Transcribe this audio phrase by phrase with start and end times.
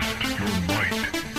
[0.00, 1.33] Test your might.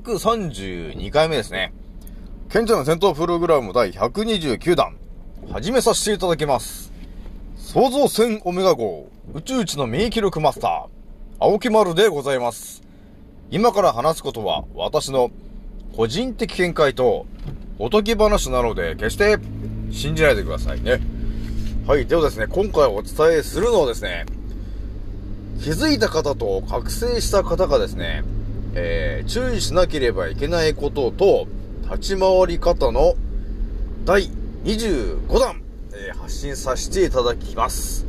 [0.00, 1.72] 232回目ですね。
[2.48, 4.96] 賢者の戦闘プログラム第129弾、
[5.52, 6.92] 始めさせていただきます。
[7.56, 12.82] 創造戦オメガ号、宇宙一の免疫力マスター、青木丸でございます。
[13.50, 15.30] 今から話すことは、私の
[15.96, 17.26] 個人的見解と、
[17.78, 19.36] おとぎ話なので、決して
[19.90, 21.00] 信じないでくださいね。
[21.86, 24.26] はい、ではですね、今回お伝えするのはですね、
[25.60, 28.22] 気づいた方と覚醒した方がですね、
[28.80, 31.48] えー注意しなければいけないことと、
[31.82, 33.14] 立ち回り方の
[34.04, 34.30] 第
[34.64, 35.60] 25弾、
[35.92, 38.06] えー発信させていただきます。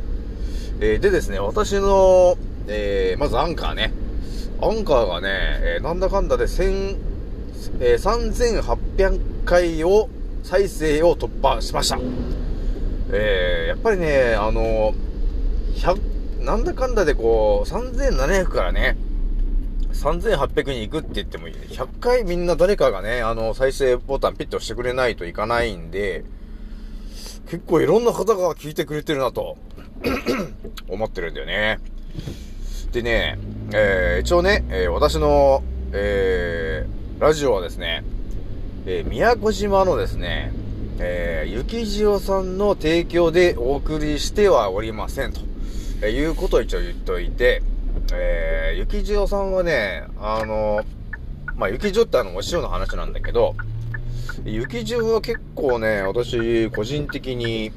[0.80, 3.92] えーでですね、私の、えまずアンカーね。
[4.62, 5.28] アンカーがね、
[5.78, 6.96] えなんだかんだで1000、
[7.80, 10.08] え3800回を、
[10.44, 11.98] 再生を突破しました。
[13.12, 14.94] えーやっぱりね、あの
[15.74, 18.96] 100、なんだかんだでこう、3700からね、
[19.92, 21.54] 3800に行くって言ってもいい。
[21.54, 26.24] 100回みんな誰かがね、あの、再生ボタンピッと押してくれないといかないんで、
[27.50, 29.56] 結構いろんな方が聞いてくれてるなと、
[30.88, 31.78] 思ってるんだよね。
[32.92, 33.38] でね、
[33.72, 35.62] えー一応ね、えー私の、
[35.92, 38.02] えーラジオはですね、
[38.86, 40.52] えー宮古島のですね、
[40.98, 45.40] えー、雪塩さんの提供でお送りしてはおりませんと、
[46.02, 47.62] えーいうことを一応言っといて、
[48.14, 50.82] えー、雪塩さんはね、あの、
[51.56, 53.54] まあ、雪塩ってあの、お塩の話なんだけど、
[54.44, 57.72] 雪塩は結構ね、私、個人的に、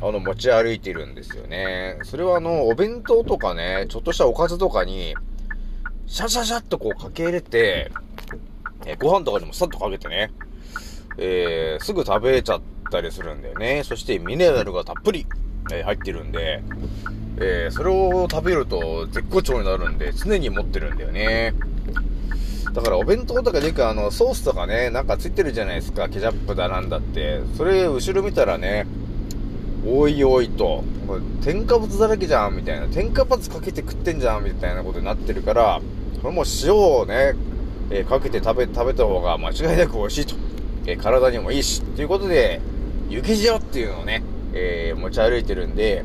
[0.00, 1.98] あの、持ち歩いてるんですよね。
[2.02, 5.14] それはあの、お弁当とかね、ちょっとしたおかずとかに、
[6.06, 7.90] シャシャシャっとこうかけ入れて、
[8.86, 10.30] えーご飯とかにもさっとかけてね、
[11.18, 12.60] えー、すぐ食べちゃっ
[12.90, 13.82] たりするんだよね。
[13.84, 15.26] そしてミネラルがたっぷり、
[15.72, 16.62] えー入ってるんで、
[17.38, 21.54] えー、それを食べると絶好調になるんで、常に持ってるんだよね。
[22.72, 26.08] だからお弁当とかでかあの、ソースとかね、なんかついてるじゃないですか。
[26.08, 27.40] ケチャップだなんだって。
[27.56, 28.86] それ、後ろ見たらね、
[29.86, 32.86] おいおいと、これ添加物だらけじゃん、みたいな。
[32.88, 35.80] 添加物かけて食ってんじゃん、みたいなことになってるから、
[36.22, 37.34] これも塩をね、
[37.90, 40.34] えーかけて食べ、食べた方が間違いなく美味しいと。
[40.86, 42.60] えー体にもいいし、ということで、
[43.08, 44.22] 雪塩っていうのをね、
[44.52, 46.04] えー持ち歩いてるんで、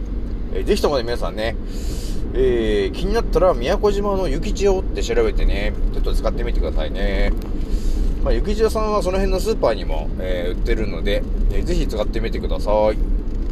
[0.53, 1.55] えーぜひともね、皆さんね、
[2.33, 7.31] えー気になったら、宮古島の雪塩って調べてね、ちょっと使ってみてくださいね。
[8.23, 12.73] まあ、雪塩さんはその辺のスーパーにも、えー売ってるので、えーぜひ使ってみてください。
[12.73, 12.93] は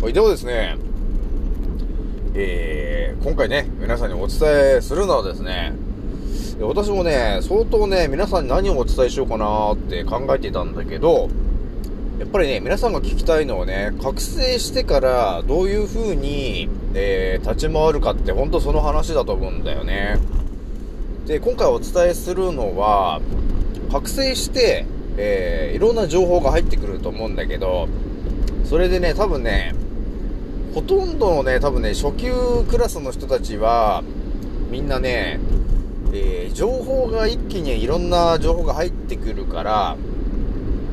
[0.10, 0.78] い、ではですね、
[2.36, 5.74] えー今回ね、皆さんにお伝えするのはですね、
[6.62, 11.30] 私もね、相当ね、皆さんに何をお伝えしようかなって考えてたんだけど、
[12.20, 20.18] やっぱりね、皆さんが聞きたいのはね、覚醒してからどういう風に、えー立ち回るかって本当その話だと思うんだよね。
[21.26, 23.22] で、今回お伝えするのは、
[23.92, 24.86] 覚醒して、
[25.18, 27.88] えーいろんな情報が入ってくると思うんだけど、
[28.66, 29.74] それでね、多分ね、
[30.74, 32.31] ほとんどのね、多分ね、初級
[32.69, 34.04] クラスの人たちは、
[34.69, 35.40] みんなね、
[36.13, 39.98] えー情報が一気にいろんな情報が入ってくるから、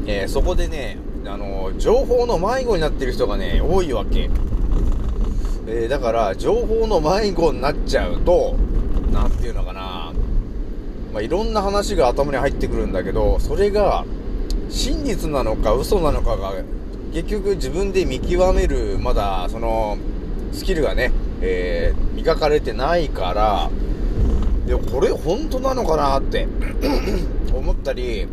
[0.06, 4.30] えーそこでね、あの情報の迷子になってる人がね、多いわけ。
[5.68, 8.54] えーだから、情報の迷子になっちゃうと、
[9.12, 10.12] なんていうのかな、
[11.12, 14.04] まあ、いろんな話が頭に入ってくるんだけど、それが、
[14.68, 16.52] 真実なのか嘘なのかが、
[17.12, 19.96] 結局自分で見極める、まだ、その、
[20.52, 23.70] スキルがね、えー磨かれてないから、
[24.66, 26.48] でもこれ本当なのかなって
[27.54, 28.26] 思ったり、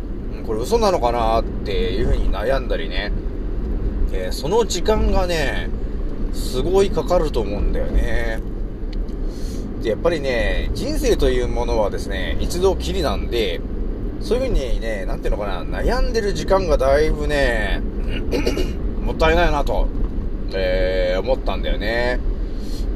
[0.46, 3.12] これ嘘なのかなっていう風に悩んだりね、
[4.12, 5.68] えーその時間がね、
[6.34, 8.40] すごいかかると思うんだよね。
[9.82, 13.60] で、やっぱりね、人生というものはですね、一度きりなんで、
[14.20, 17.80] そういうふうにね、なんていうのかな、悩んでる時間がだいぶね、
[19.04, 19.86] もったいないなと、
[20.54, 22.18] えー、思ったんだよね。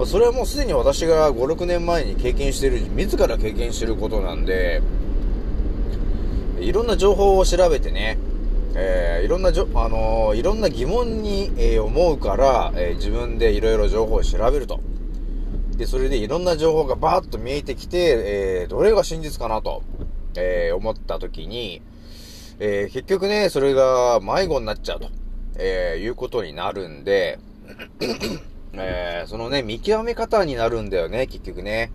[0.06, 4.80] それはもうすでに私が5、6年前に経験してる、自ら経験してることなんで、
[6.60, 8.18] いろんな情報を調べてね、
[8.80, 14.80] えー、いろんなじょ、あのー、いろんな疑問に、えー、思うから、え自分でいろいろ情報を調べると。
[15.76, 19.82] で、それでいろんな情報がバーッと見えてきて、えどれが真実かなと、
[20.36, 21.82] え思った時に、
[22.60, 25.10] え結局ね、それが迷子になっちゃうと、
[25.58, 27.40] えいうことになるんで、
[28.74, 31.90] えそのね、見極め方になるんだよね、結局ね。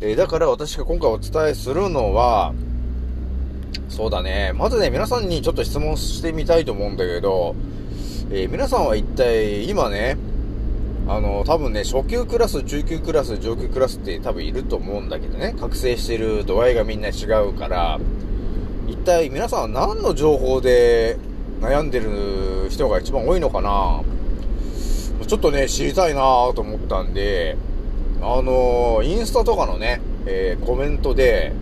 [0.00, 2.54] えだから私が今回お伝えするのは、
[3.88, 4.52] そうだね。
[4.54, 7.54] まずね、皆さんにちょっと質問してみたいと思うんだけど、
[8.30, 10.16] えー、皆さんは一体今ね、
[11.08, 18.00] あの、多分ね、初級クラス、中級クラス、上級クラスって多分いると思うんだけどね、覚醒してる度合いがみんな違うから、
[18.88, 21.16] 一体皆さんは何の情報で
[21.60, 24.02] 悩んでる人が一番多いのかな？
[25.26, 26.20] ちょっとね、知りたいな
[26.54, 27.56] と思ったんで、
[28.20, 31.52] あのインスタとかのね、えー、コメントで、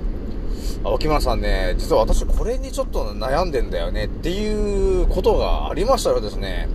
[0.86, 6.68] 沖村さんね、実は私これにちょっと悩んでんだよねっていうことがありましたらですね、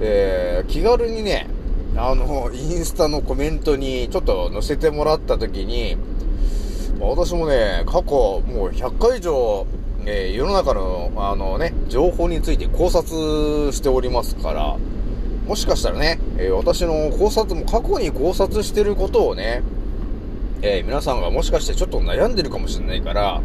[0.00, 1.48] えー、気軽にね、
[1.96, 5.96] あの、インスタのコメントにちょっと載せてもらった時に、
[7.00, 9.66] 私もね、過去もう100回以上、
[10.06, 14.76] えー、世の中の、あのね、情報について考察しておりますから、
[15.48, 19.62] もしかしたらね、えー、私の考察も過去に考察してることをね、
[20.66, 23.42] えー、皆さんがもしかしてちょっと悩んでるかもしれないから、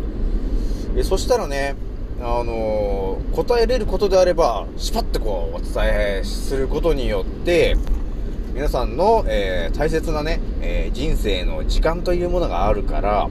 [0.95, 1.75] えー、そしたらね、
[2.21, 7.75] あのー、答えれることであれば、スパッてこう、お伝えすることによって、
[8.53, 13.29] 皆さんの、え大切なね、え人生の時間というものがあるから、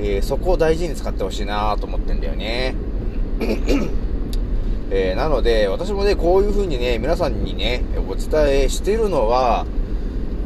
[0.00, 2.74] えそこを大事に使ってほしいなと思ってんだよね。
[4.90, 9.66] えなので、私もね、こういう風にね、皆さんにね、お伝えしてるのは、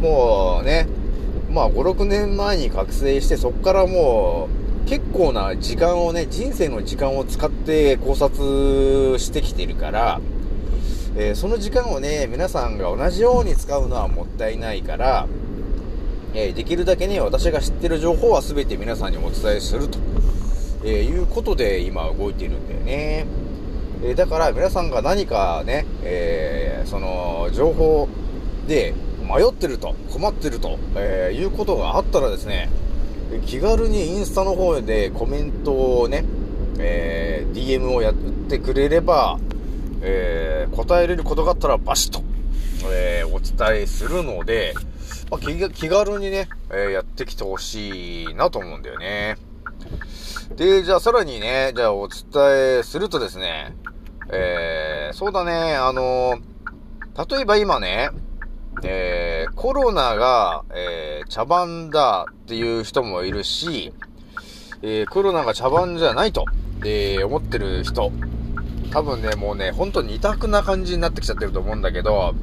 [0.00, 0.88] もうね、
[1.56, 4.50] まあ、5、6年前に覚醒して、そこからも
[4.84, 10.20] う、結構な時間をね、人生の時間を使って考察してきてるから、
[11.16, 15.26] えー、その時間をね、皆さんが同じように使うのはもったいないから、
[16.34, 19.98] えー、できるだけね、私が知ってる情報は全て皆さんにお伝えすると、
[20.84, 23.26] えー、いうことで今動いてるんだよね。
[24.04, 28.08] えだから皆さんが何かね、えその情報
[28.68, 28.92] で
[29.26, 32.68] 迷ってると、困ってると、えいうことがあったらですね、
[33.44, 36.24] 気軽にインスタの方でコメントをね、
[36.78, 39.38] え DM をやってくれれば、
[40.02, 42.22] えー、答えれることがあったらバシッと、
[42.92, 44.74] えー、お伝えするので、
[45.30, 49.36] まあ、気気軽にね、え、やってきてほしいなと思うんだよね。
[50.54, 53.74] で、じゃあさらにね、じゃあお伝えするとですね、
[54.32, 56.38] え、そうだね、あの
[57.28, 58.10] 例えば今ね、
[58.82, 63.92] えー、コロナが、えー、茶番だっていう人もいるし、
[64.82, 66.44] えー、コロナが茶番じゃないと、
[66.84, 68.12] え、思ってる人、
[68.92, 72.34] 多分ね、もうね、ほんと二択な感じになってきちゃってると思うんだけど、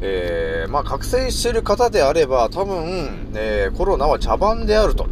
[0.00, 5.06] え、まあ、覚醒してる方であれば、多分、え、コロナは茶番であると、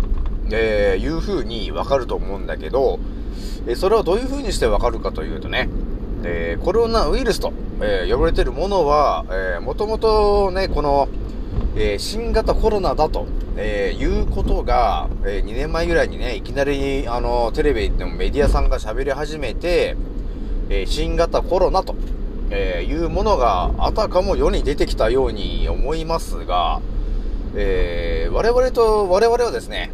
[0.52, 2.99] え、いう風にわかると思うんだけど、
[3.66, 5.71] え、それはどういう風にしてわかるかというとね、
[6.25, 11.09] えー、コロナウイルスと、えー、呼ばれているものは、えー、もともとね、この、
[11.76, 13.26] えー、新型コロナだと、
[13.57, 19.97] え、いうことが、え、2年前ぐらいにね、いきなり、あの、テレビでもメディアさんが喋り始めて、
[20.71, 21.95] え、新型コロナと、
[22.50, 26.81] え、いうものがあたかも世に出てきたように思いますが、
[27.54, 29.93] え、我々と、我々はですね、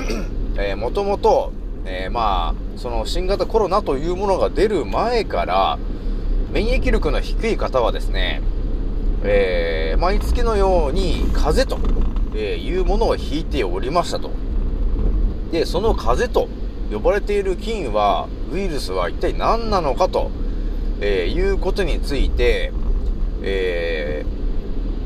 [0.58, 1.52] え、もともと、
[1.84, 5.78] えー、まあ、その新型コロナというものが出る前から、
[6.52, 8.42] 免疫力の低い方はですね、
[9.22, 11.78] えー、毎月のように風邪と、
[12.34, 14.30] え、いうものを引いておりましたと。
[15.52, 16.48] で、その風邪と
[16.92, 20.30] 呼ばれている菌は、ウイルスは一体何なのかと、
[21.00, 22.72] えー、いうことについて、
[23.42, 24.24] え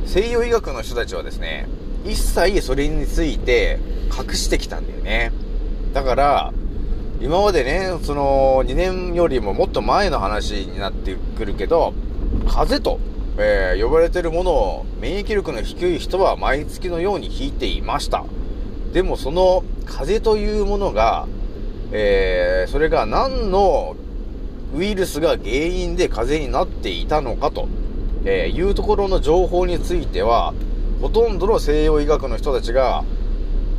[0.04, 1.68] ー、西洋医学の人たちはですね、
[2.04, 3.78] 一切それについて
[4.16, 5.32] 隠してきたんだよね。
[5.92, 6.52] だから、
[7.20, 11.94] 今までね、その2年よりももっと前の話になってくるけど、
[12.46, 13.00] 風邪と、
[13.38, 18.24] えー、呼ばれてるものを免疫力の低い人は毎月のように引いていました。
[18.92, 21.26] でもその風邪というものが、
[21.92, 23.96] えー、それが何の
[24.74, 27.68] ウイルスが原因で風邪になっていたのかと
[28.24, 30.54] えーいうところの情報については、
[31.00, 33.04] ほとんどの西洋医学の人たちが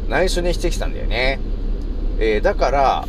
[0.08, 1.40] 内緒にしてきたんだよね。
[2.20, 3.08] えーだから、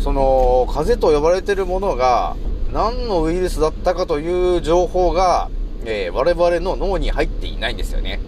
[0.00, 2.36] その、風邪と呼ばれてるものが
[2.72, 5.50] 何のウイルスだったかという情報が、
[5.84, 8.20] えー我々の脳に入っていないんですよね。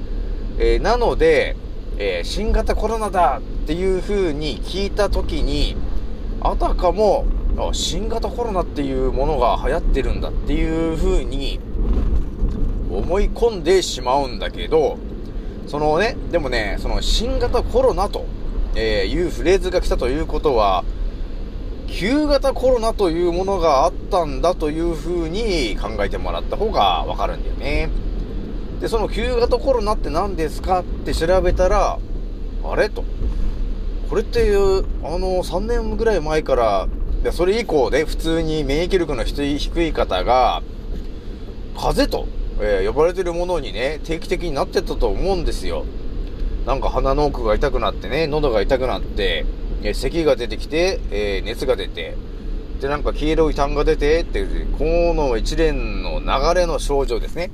[0.59, 1.57] えーなので、
[1.99, 5.77] えー新型コロナだっていう風に聞いた時に、
[6.41, 7.25] あたかも、
[7.73, 11.61] 新型コロナっていうものが流行ってるんだっていう風に
[12.91, 14.99] 思い込んでしまうんだけど、
[15.67, 18.27] そのね、でもね、その新型コロナと、
[18.75, 20.85] えーいうフレーズが来たということは、
[21.87, 27.91] 旧型コロナというものがあったんだという風に考えてもらった方がわかるんだよね。
[28.81, 31.99] で、その旧型コロナって何ですかって調べたら、
[32.65, 33.05] あれと。
[34.09, 36.89] これって、あの、3年ぐらい前から、
[37.23, 40.63] でそれ以降で普通に免疫力の低い方が、
[41.75, 42.29] 風邪と、
[42.61, 45.85] えー呼ばれてるものにね、定期的になってたと思うんですよ。
[46.67, 49.45] なんか鼻の奥が痛くなってね、喉が痛くなって、
[49.85, 52.17] え咳が出てきて、え熱が出て、
[52.81, 54.45] で、なんか黄色い痰が出て、って、
[54.79, 57.51] この一連の流れの症状ですね。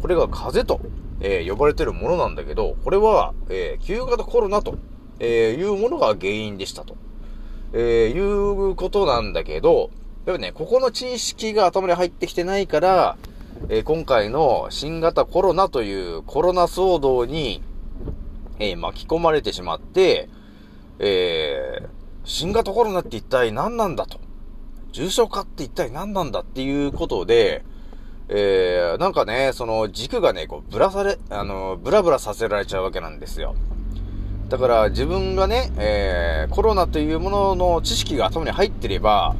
[0.00, 0.80] これが風邪と、
[1.20, 4.78] え呼ばれてるものなんだけど、これは、え旧型コロナと、
[5.18, 6.96] えいうものが原因でしたと、
[7.74, 9.90] えいうことなんだけど、
[10.24, 13.16] やっぱね、ここの知識が頭に入ってきてないから、
[13.68, 17.62] えー今回の新型コロナというコロナ騒動に、
[18.58, 20.30] えー巻き込まれてしまって、
[21.00, 24.20] えー新型コロナって一体何なんだと。
[24.92, 27.64] 重症化って一体何なんだっていうことで、
[28.28, 33.56] えー、なんかね、その軸がね、こう、ぶらされ、あの、ブラブラさせられちゃうわけなんですよ。
[34.48, 39.34] だから自分がね、えー、コロナというものの知識が頭に入ってれば、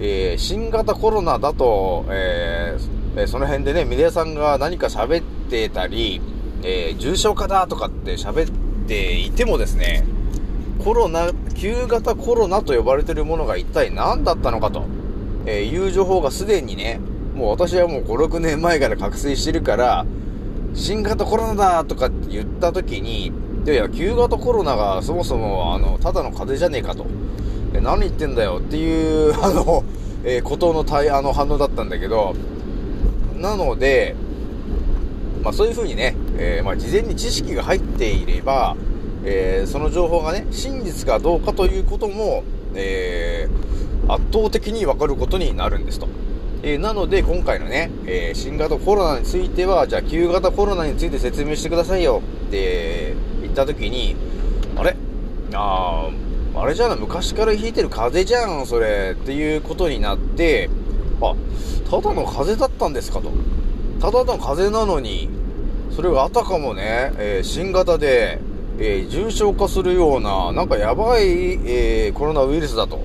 [0.00, 6.20] えー、新型コロナだと、えーその辺でね、ミレアさんが何か喋ってたり、
[6.62, 10.06] え重症化だとかって喋っていてもですね、
[10.84, 14.84] コロナ、旧型コロナと呼ばれてるものが一体何だったのかと、
[15.46, 17.00] えいう情報がすでにね、
[17.34, 20.06] もう私はもう5、6年前から覚醒してるから、
[20.74, 23.32] 新型コロナだとかって言った時に、い
[23.66, 27.06] やいや、旧型コロナがそもそも、あの、ただの風邪じゃねえかと。
[27.74, 28.60] え何言ってんだよ。
[28.60, 29.84] っていう、 あの、
[30.24, 32.34] えーことの対、あの反応だったんだけど、
[33.36, 34.16] なので、
[35.42, 38.76] まあそういう風にね、えーまあ事前に知識が入っていれば、
[39.30, 42.44] えーその情報がね、真実かどうかということも、
[42.74, 43.68] えー
[44.10, 46.08] 圧倒的にわかることになるんですと。
[46.62, 54.16] えーなので今回のね、え新型コロナについては、じゃあ旧型コロナについて説明してくださいよって言った時に、
[54.76, 54.96] あれ？
[55.52, 60.70] あーあれじゃない、昔から引いてる風邪じゃん、それ、っていうことになって、
[61.20, 61.34] あ、
[61.90, 63.30] ただの風邪だったんですかと。
[64.00, 65.28] ただの風邪なのに、
[65.94, 68.40] それがあたかもね、えー新型で、
[68.80, 71.24] えー重症化するような、なんかやばい、
[71.66, 73.00] えーコロナウイルスだと、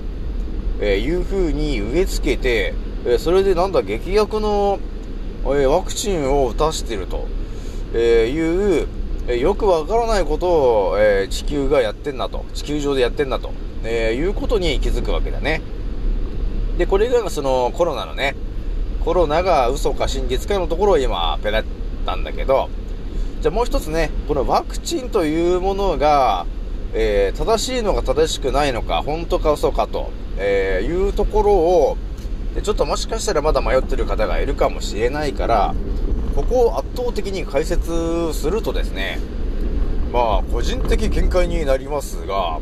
[0.79, 2.73] えーいう風に植え付けて、
[3.05, 4.79] えそれでなんだ、劇薬の、
[5.45, 7.27] えワクチンを打たしてると、
[7.93, 8.87] えいう、
[9.27, 10.47] えよくわからないこと
[10.91, 13.51] を、え地球がやってんなと、地球上でやってんなと、
[13.83, 15.61] えいうことに気づくわけだね。
[16.77, 18.35] で、これがそのコロナのね、
[19.03, 21.63] コロナが嘘か真実かのところを今、ペラっ
[22.05, 22.69] たんだけど、
[23.43, 26.45] じゃあもう一つね、このワクチンというものが、
[26.93, 31.97] えー正しいのか正しくないのか、本当か嘘かと、えーいうところを、
[32.63, 35.75] ちょっともしかしたらまだ迷ってる方がいるかもしれないから、
[36.37, 39.19] ここを圧倒的に解説するとですね、
[40.13, 42.61] まあ、個人的見解になりますが、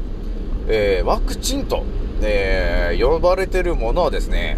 [0.67, 1.83] えーワクチンと、
[2.23, 4.57] えー呼ばれてるものはですね、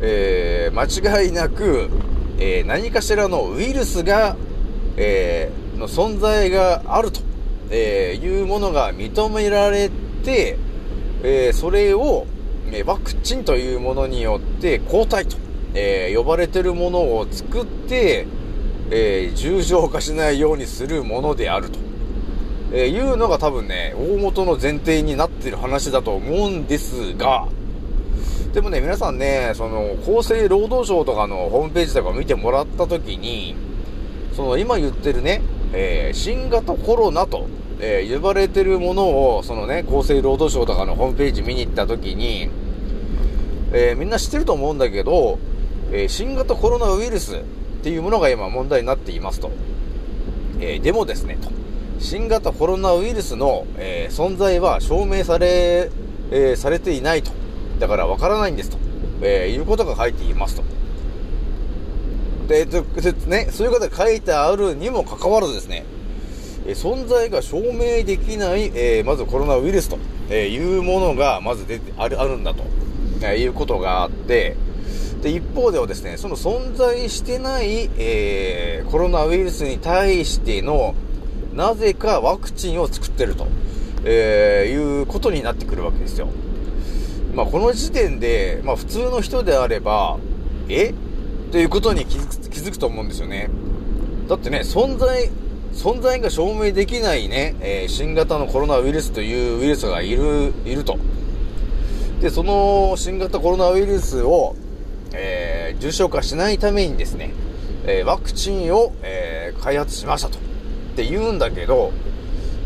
[0.00, 1.90] えー間違いなく、
[2.38, 4.36] え何かしらのウイルスが、
[4.96, 7.20] えーの存在があると、
[7.70, 9.90] えーいうものが認められ
[10.24, 10.58] て、
[11.22, 12.26] えーそれを、
[12.72, 15.36] えワクチンというものによって抗体と、
[15.74, 18.26] え呼ばれてるものを作って、
[18.90, 21.78] え重症化しないようにするものであると。
[22.72, 27.48] えいうのが多分ね、大元の前提になってる話だと思うんですが、
[28.52, 33.54] でもね、皆さんね、その、厚生労働省とかのホームページとかを見てもらったときに、
[34.36, 35.40] その、今言ってるね、
[35.72, 37.46] えー新型コロナと、
[37.80, 42.50] えー呼ばれてるものを、そのね、厚生労働省とかのホームページ見に行ったときに、
[43.72, 45.38] えーみんな知ってると思うんだけど、
[45.90, 47.40] え新型コロナウイルスっ
[47.82, 49.50] ていうものが今問題になっていますと。
[50.60, 51.48] えでもですね、と。
[51.98, 55.90] 新型コロナウイルスの、え存在は証明され、
[56.30, 57.30] えされていないと。
[57.78, 58.76] だからわからないんですと。
[59.22, 60.62] えいうことが書いていますと。
[62.48, 62.82] で、と、
[63.28, 65.84] ね、そういう方が書いてあるにもかかわらずですね、
[66.66, 69.98] え存在が証明できない、えーまずコロナウイルスと、
[70.30, 72.64] えいうものがまず出てあるあるんだと、
[73.22, 74.56] えいうことがあって、
[75.22, 80.94] で、一方ではですね、その存在してない、えーコロナウイルスに対しての、
[81.54, 83.46] なぜかワクチンを作ってると、
[84.04, 86.28] えーいうことになってくるわけですよ。
[87.34, 90.16] まあ、この時点で、まあ、普通の人であれば、
[90.68, 90.94] え？
[91.52, 93.48] ということに気づく気づくと思うんですよね。
[94.28, 95.30] だってね、存在、
[95.72, 100.98] 存在が証明できないね、えー新型のコロナウイルスというウイルスがいる、いると。
[102.20, 104.56] で、その新型コロナウイルスを、
[105.12, 107.32] えー重症化しないためにですね、
[107.86, 110.38] えーワクチンを、えー開発しましたと。
[110.38, 110.40] っ
[110.96, 111.92] て言うんだけど、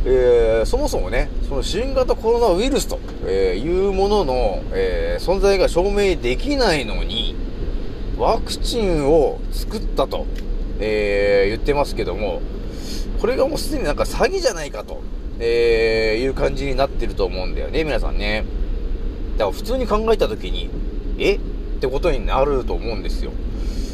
[0.06, 7.29] えーそもそもね、その新型コロナウイルスと、えーいうものの、えー存在が証明できないのに、
[8.20, 10.26] ワクチンを作ったと、
[10.78, 12.42] えー言ってますけども、
[13.18, 15.00] これがもうすでになんか詐欺じゃないかと、
[15.38, 18.44] えーいう感じになってると思うんだよね、皆さんね。
[19.38, 20.68] だから普通に考えたときに、
[21.18, 21.36] え？
[21.36, 21.38] っ
[21.80, 23.32] てことになると思うんですよ。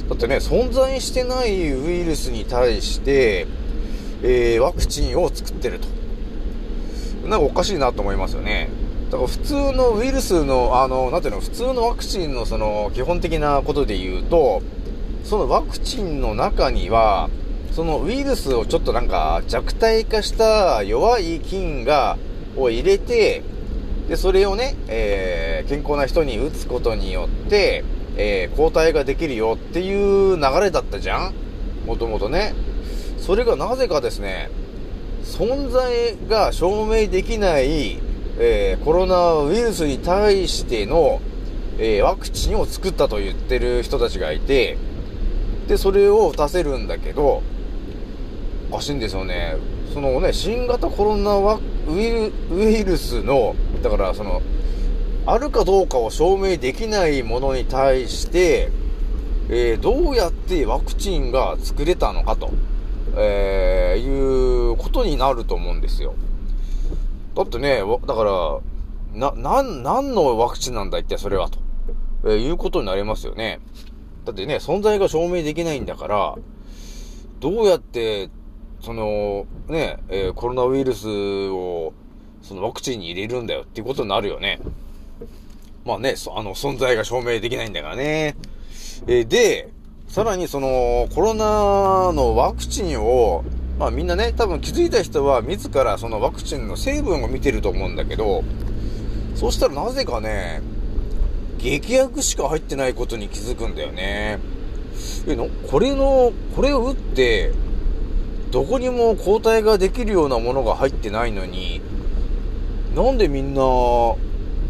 [0.08, 3.46] だってね、存在してないウイルスに対して、
[4.24, 5.86] えーワクチンを作ってると。
[7.28, 8.68] なんかおかしいなと思いますよね。
[9.16, 14.62] だから普通のウイルスの、あの、なんていうの、普通のワクチンのその基本的なことで言うと、
[15.24, 17.30] そのワクチンの中には、
[17.72, 22.18] そのウイルスをちょっとなんか弱体化した弱い菌が、
[22.56, 23.42] を入れて、
[24.08, 27.84] で、それをね、えー健康な人に打つことによって、
[28.18, 31.34] えー抗体ができるよっていう流れだったじゃん
[31.86, 32.54] もともとね。
[33.18, 34.50] それがなぜかですね、
[35.24, 37.98] 存在が証明できない、
[38.38, 41.20] えーコロナウイルスに対しての、
[41.78, 44.76] えーワクチンを作ったと言ってる人たちがいて、
[45.68, 47.42] で、それを打たせるんだけど、
[48.70, 49.56] おかしいんですよね。
[49.92, 51.58] そのね、新型コロナワ
[51.88, 54.42] ウイルスの、だからその、
[55.24, 58.70] あるかどうかを証明できないものに対して、
[59.48, 62.50] えーどうやってワクチンが作れたのかと、
[63.16, 66.14] えーいうことになると思うんですよ。
[67.36, 68.60] だってね、だから、
[69.12, 71.58] な、なん、何のワクチンなんだ一体それはと、
[72.24, 73.60] えーいうことになりますよね。
[74.24, 76.34] だってね、存在が証明できないんだから、
[77.38, 78.30] どうやって、
[78.80, 81.06] その、ね、えーコロナウイルス
[81.50, 81.92] を、
[82.40, 84.58] そのワクチンに入れるんだよっていうことになるよね。
[85.84, 88.34] まあね、そあの、存在が証明できないんだからね。
[89.06, 89.72] えーで、
[90.08, 93.44] さらにその、コロナのワクチンを、
[93.78, 98.42] まあみんなね、多分気づいた人は自らそのワクチンの成分を見てると思うんだけど、
[99.34, 100.62] そうしたらなぜかね、
[101.58, 104.38] 劇薬しか入ってないことに気づくんだよね。
[105.26, 107.52] え、の、これの、これを打って、
[108.50, 111.82] どこにも抗体ができるようなものが入ってないのに、
[112.94, 113.62] なんでみんな、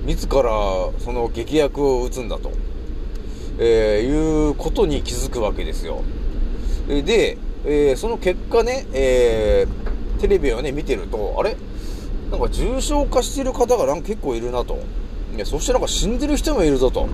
[0.05, 0.42] 自ら
[0.99, 2.51] その劇薬を打つんだと、
[3.59, 6.03] えーいうことに気づくわけですよ。
[6.88, 11.57] で、えーその結果ね、えーテレビをね、見てると、あれ？
[12.31, 14.79] なんか重症化してる方がなんか結構いるなと。
[15.35, 17.09] いや、そしてなんか死んでる人もいるぞと。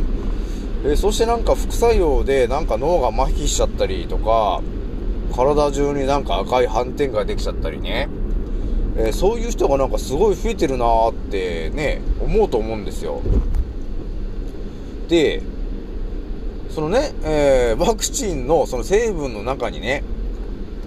[0.86, 4.62] えそしてなんか副作用でなんか脳が麻痺しちゃったりとか、
[5.34, 8.08] 体中になんか赤い斑点ができちゃったりね。
[8.96, 13.20] えーそういう人がなんかすごい増えてるなーってね、思うと思うんですよ。
[15.08, 15.42] で、
[16.70, 20.04] そのね、えーワクチンのその成分の中にね、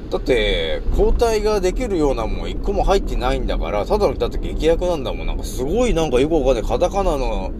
[0.09, 5.27] だって、抗体ができるようなもん一個も入ってないんだから、ただの、だって劇薬なんだもん。
[5.27, 7.51] なんかすごいなんかよくわかんない、カタカナの、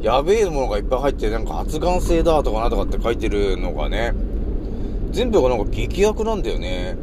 [0.00, 4.14] やべえものがいっぱい入って、なんか発がん性だとかなとかって書いてるのがね、
[5.10, 6.96] 全部がなんか劇薬なんだよね。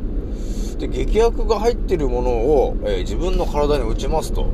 [0.80, 4.48] で、劇薬が入ってるものを、えー自分の体に打ちますと。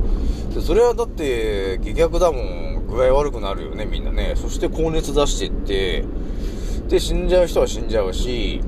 [0.52, 4.34] で、それはだって、劇薬だもん、具合悪くなるよね、みんなね。
[4.36, 6.04] そして高熱出してって、
[6.88, 8.60] で、死んじゃう人は死んじゃうし、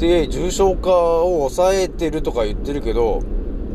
[0.00, 3.22] で、重症化を抑えてるとか言ってるけど、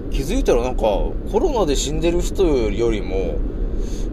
[0.10, 3.38] 気づいたらなんか、コロナで死んでる人よりも、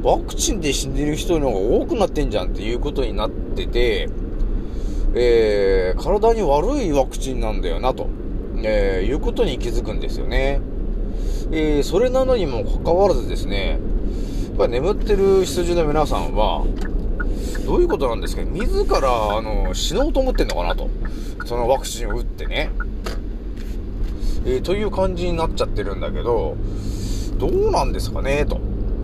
[0.03, 4.11] ワクチンで死んでる人の方が多くなってんじゃんっていうことになってて、
[5.15, 8.09] えー、体に悪いワクチンなんだよなと、
[8.63, 10.61] えー、いうことに気づくんですよね。
[11.51, 13.79] えー、それなのにもかかわらずですね、
[14.51, 16.67] やっぱ眠ってる羊の皆さんは、
[17.65, 20.91] どういうことなんですか自ら、あの、死のうと思ってんのかなと。
[21.45, 22.71] そのワクチンを打ってね。
[24.45, 26.57] えーという感じになっちゃってるんだけど、
[27.39, 28.61] どうなんですかねと、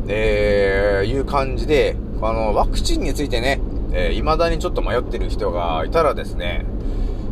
[0.09, 3.61] えーいう感じで、あの、ワクチンについてね、
[3.93, 6.67] えー、未だにちょっと迷ってる人がいたらですね、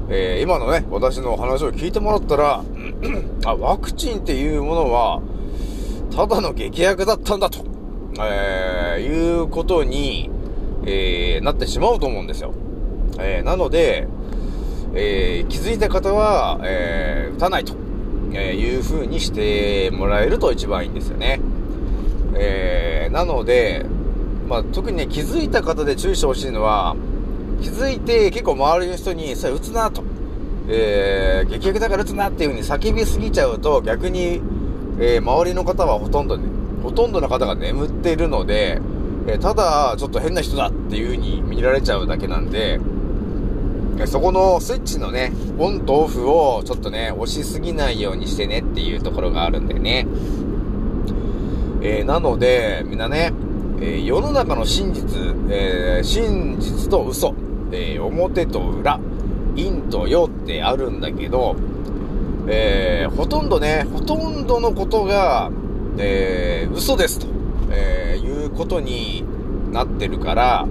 [0.09, 2.63] えー、今のね、私の話を聞いてもらったら、
[3.45, 5.21] あ、ワクチンっていうものは、
[6.15, 7.65] ただの劇薬だったんだと、
[8.21, 10.31] えー、いうことに、
[10.87, 12.55] えー、なってしまうと思うんですよ。
[13.19, 14.07] えー、なので、
[14.95, 17.75] えー、気づいた方は、え、打たないと、
[18.33, 21.41] えいう風にしてもらえると一番いいんですよね。
[22.35, 23.85] え、なので、
[24.49, 26.97] まあ、特にね、気づいた方で注意してほしいのは、
[27.61, 30.05] 気づいて結構周りの人に、それ打つなと、
[30.69, 34.41] えー、激薬だから打つなっていう風に叫びすぎちゃうと、逆に、
[35.01, 36.45] え、周りの方はほとんどね、
[36.83, 38.81] ほとんどの方が眠っているので、
[39.29, 42.79] え、ただ、ちょっと変な人だっていう風に見られちゃうだけなんで、
[44.05, 50.07] そこのスイッチのね、オンとオフをちょっとね、押しすぎないようにしてねっていうところがあるんでね。
[51.81, 53.33] えー、なので、みんなね、
[53.81, 57.35] えー、世の中の真実、えー、真実と嘘、
[57.73, 59.01] え表と裏、
[59.57, 61.57] 陰と陽ってあるんだけど、
[62.49, 65.51] えほとんどね、ほとんどのことが、
[65.99, 67.27] え嘘ですと、
[67.71, 69.25] えーいうことに
[69.73, 70.67] なってるから、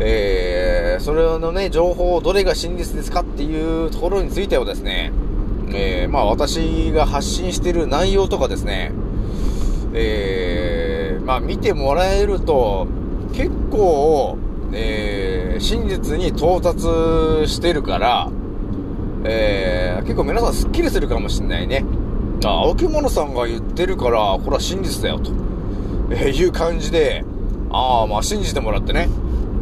[0.00, 5.12] えー、それのね、情報を、どれが真実ですかっていうところについてはですね、
[5.70, 8.92] えー、まあ私が発信してる内容とかですね、
[9.94, 12.86] えー、まあ見てもらえると、
[13.32, 14.38] 結構、
[14.72, 16.82] えー、真実に到達
[17.50, 18.30] してるから、
[19.24, 21.84] えー、結構皆さんスッキリするかもしんないね。
[22.44, 25.32] あ、青木物さんが言ってるから、これは真実だよ、と、
[26.10, 27.24] え いう感じで、
[27.70, 29.08] ああ、まあ信じてもらってね、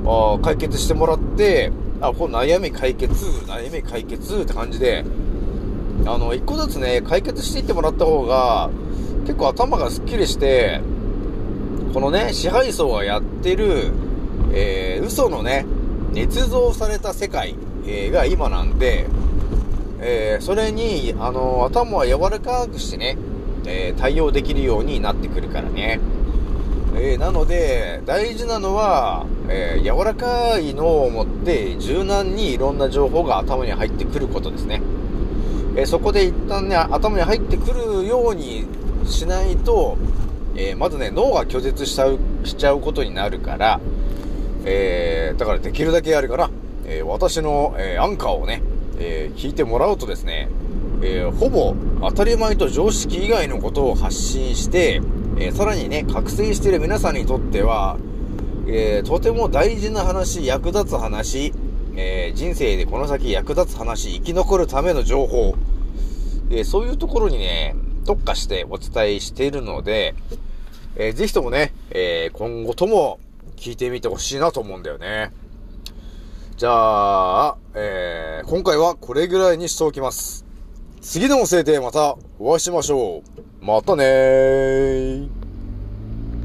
[0.06, 3.14] あ解決してもらって、あ、この悩み解決、
[3.46, 5.04] 悩み解決って感じで、
[6.04, 8.70] あの、一個ずつね、解決していってもらった方が、
[9.24, 10.80] 結構頭がスッキリして、
[11.92, 13.90] このね、支配層がやってる、
[14.52, 15.66] えー、嘘のね、
[16.12, 17.56] 捏造された世界、
[17.86, 19.06] えー、が今なんで、
[20.00, 23.16] えー、それに、あの、頭は柔らかくしてね、
[23.66, 25.98] え、対応できるようになってくるからね。
[26.98, 34.80] えー、なので、大事なのは、えー、柔らかい脳を持って柔軟にいろんな情報が頭に入ってくることですね。
[35.76, 38.64] えー、そこで一旦ね、頭に入ってくるように
[39.04, 39.98] しないと、
[40.56, 43.78] えまずね、脳が拒絶しちゃう、しちゃうことになるから、
[44.64, 46.50] えだからできるだけやるから、
[46.86, 48.62] え私の、えアンカーをね、
[48.98, 50.48] え聞いてもらうとですね、
[51.02, 55.02] えほぼ当たり前と常識以外のことを発信して、
[55.38, 57.98] えー、さらにね、覚醒している皆さんにとっては、
[58.66, 61.52] えー、とても大事な話、役立つ話、
[61.94, 65.54] えー、人生でこの先役立つ話、生き残るための情報、
[66.50, 67.74] えそういうところにね、
[68.06, 70.14] 特化してお伝えしているので、
[70.96, 73.18] えー、ぜひともね、え今後とも
[73.56, 75.32] 聞いてみてほしいなと思うんだよね。
[76.56, 80.46] じゃあ、え今回はこれぐらいにしておきます。
[81.02, 83.22] 次の音声でまたお会いしましょ
[83.55, 83.55] う。
[83.60, 85.35] またねー。